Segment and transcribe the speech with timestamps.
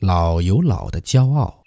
[0.00, 1.62] 老有老的骄傲，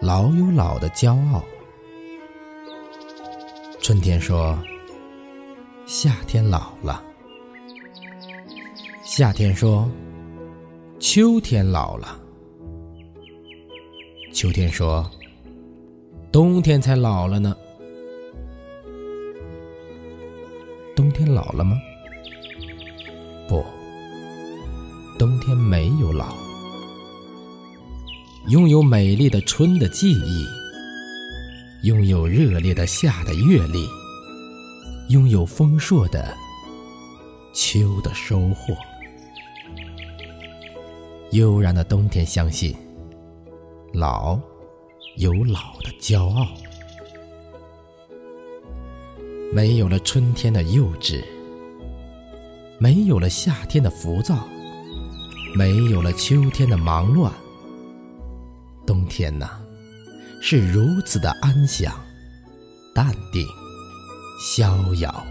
[0.00, 1.44] 老有老的骄傲。
[3.82, 4.58] 春天说。
[5.86, 7.00] 夏天老了，
[9.04, 9.88] 夏天说
[10.98, 12.20] ：“秋天老了。”
[14.34, 15.08] 秋天说
[16.32, 17.56] ：“冬天才老了呢。”
[20.96, 21.80] 冬天老了吗？
[23.48, 23.64] 不，
[25.16, 26.34] 冬天没有老。
[28.48, 30.44] 拥有美丽的春的记忆，
[31.86, 33.86] 拥有热烈的夏的阅历。
[35.08, 36.36] 拥有丰硕的
[37.54, 38.76] 秋的收获，
[41.30, 42.74] 悠然的冬天相信，
[43.92, 44.36] 老
[45.16, 46.48] 有老的骄傲。
[49.52, 51.22] 没有了春天的幼稚，
[52.80, 54.48] 没有了夏天的浮躁，
[55.54, 57.32] 没有了秋天的忙乱，
[58.84, 59.48] 冬天呐，
[60.42, 61.94] 是如此的安详、
[62.92, 63.46] 淡定。
[64.38, 65.26] 逍遥，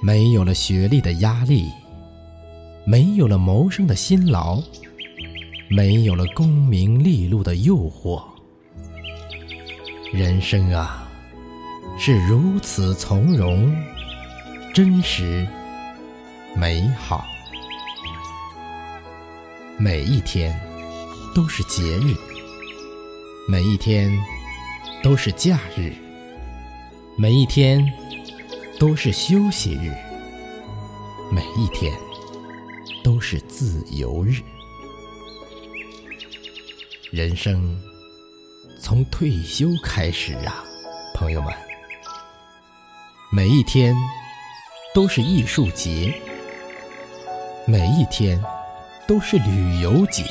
[0.00, 1.68] 没有了学历的压力，
[2.86, 4.62] 没有了谋生的辛劳，
[5.68, 8.22] 没有了功名利禄的诱惑。
[10.12, 11.08] 人生啊，
[11.98, 13.74] 是如此从容、
[14.72, 15.44] 真实、
[16.54, 17.24] 美好。
[19.76, 20.56] 每一天
[21.34, 22.14] 都是节日，
[23.48, 24.16] 每一天
[25.02, 25.92] 都是假日。
[27.16, 27.80] 每一天
[28.76, 29.94] 都是休息日，
[31.30, 31.92] 每一天
[33.04, 34.40] 都是自由日。
[37.12, 37.80] 人生
[38.80, 40.64] 从退休开始啊，
[41.14, 41.54] 朋友们，
[43.30, 43.94] 每一天
[44.92, 46.12] 都是艺术节，
[47.64, 48.42] 每一天
[49.06, 50.24] 都是旅游节，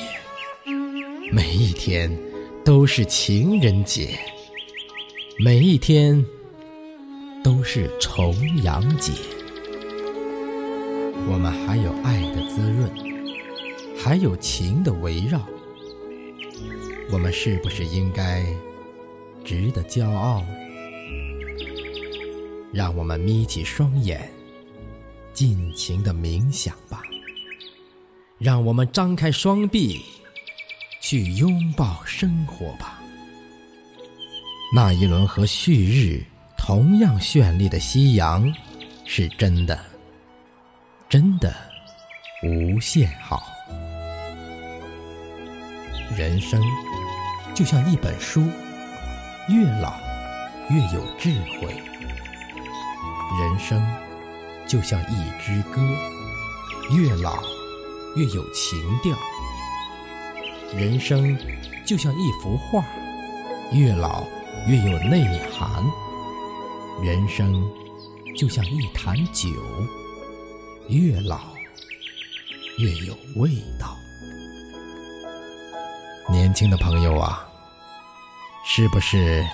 [1.31, 2.11] 每一天
[2.65, 4.19] 都是情人节，
[5.39, 6.21] 每一天。
[7.43, 8.33] 都是重
[8.63, 9.11] 阳节，
[11.27, 12.89] 我们还有爱的滋润，
[14.01, 15.45] 还有情的围绕，
[17.11, 18.45] 我们是不是应该
[19.43, 20.41] 值得骄傲？
[22.71, 24.31] 让我们眯起双眼，
[25.33, 27.01] 尽情的冥想吧；
[28.37, 30.01] 让我们张开双臂，
[31.01, 33.01] 去拥抱生活吧。
[34.73, 36.23] 那一轮和旭日。
[36.65, 38.49] 同样绚丽的夕阳，
[39.03, 39.77] 是真的，
[41.09, 41.53] 真的
[42.41, 43.43] 无限好。
[46.15, 46.61] 人生
[47.53, 48.47] 就像一本书，
[49.49, 49.93] 越老
[50.69, 51.67] 越有智慧；
[53.41, 53.85] 人生
[54.65, 55.81] 就像一支歌，
[56.95, 57.43] 越老
[58.15, 59.13] 越有情调；
[60.73, 61.37] 人生
[61.85, 62.85] 就像一幅画，
[63.73, 64.25] 越老
[64.65, 65.83] 越有内涵。
[67.01, 67.53] 人生
[68.37, 69.49] 就像一坛酒，
[70.87, 71.39] 越老
[72.77, 73.49] 越有味
[73.79, 73.97] 道。
[76.29, 77.45] 年轻的朋友啊，
[78.65, 79.45] 是不是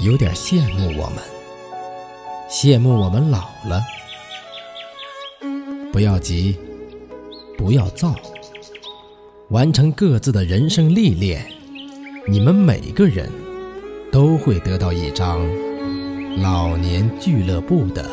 [0.00, 1.18] 有点羡慕我们？
[2.48, 3.82] 羡慕我们老了？
[5.92, 6.58] 不要急，
[7.58, 8.14] 不要躁，
[9.50, 11.46] 完成各自的人生历练，
[12.26, 13.30] 你们每个人
[14.10, 15.46] 都会得到一张。
[16.36, 18.10] 老年俱乐部的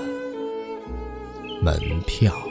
[1.64, 2.51] 门票。